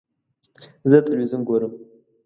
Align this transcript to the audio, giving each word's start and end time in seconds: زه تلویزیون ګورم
زه 0.89 0.97
تلویزیون 1.05 1.41
ګورم 1.47 1.73